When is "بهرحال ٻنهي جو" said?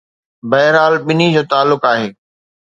0.51-1.43